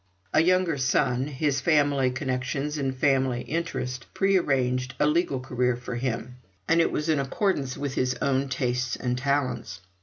[0.33, 5.93] A younger son, his family connections and family interest pre arranged a legal career for
[5.95, 9.81] him; and it was in accordance with his own tastes and talents.